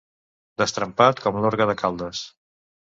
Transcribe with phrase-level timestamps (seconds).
[0.61, 2.27] Destrempat com l'orgue de Caldes.